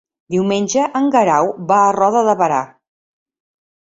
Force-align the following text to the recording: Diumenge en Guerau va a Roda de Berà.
Diumenge 0.35 0.85
en 0.99 1.09
Guerau 1.15 1.49
va 1.71 1.77
a 1.81 1.91
Roda 1.97 2.23
de 2.29 2.35
Berà. 2.39 2.63